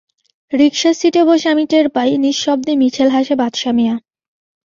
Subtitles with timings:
[0.51, 3.95] রিকশার সিটে বসে আমি টের পাই, নিঃশব্দে মিঠেল হাসে বাদশা মিঞা।